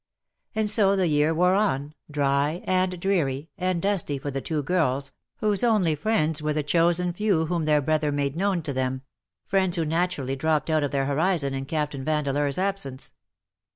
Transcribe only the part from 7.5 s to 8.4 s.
their brother made